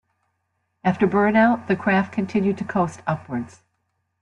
After 0.83 1.05
burn-out 1.05 1.67
the 1.67 1.75
craft 1.75 2.11
continued 2.11 2.57
to 2.57 2.63
coast 2.65 3.03
upwards. 3.05 3.61